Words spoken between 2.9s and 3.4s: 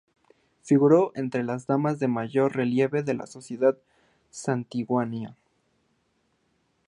de la